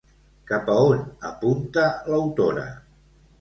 Cap 0.51 0.71
a 0.75 0.77
on 0.85 1.03
apunta 1.29 1.85
l'autora? 2.09 2.65